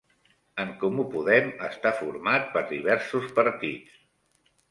[0.61, 4.01] En Comú Podem està format per diversos partits.